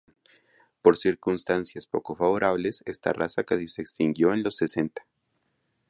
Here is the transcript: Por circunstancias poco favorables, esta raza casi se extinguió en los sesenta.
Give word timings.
Por 0.81 0.97
circunstancias 0.97 1.85
poco 1.85 2.15
favorables, 2.15 2.81
esta 2.87 3.13
raza 3.13 3.43
casi 3.43 3.67
se 3.67 3.83
extinguió 3.83 4.33
en 4.33 4.41
los 4.41 4.55
sesenta. 4.57 5.05